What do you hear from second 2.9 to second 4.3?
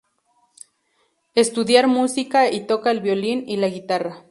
violín y la guitarra.